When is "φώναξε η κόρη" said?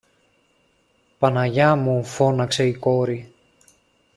2.03-3.33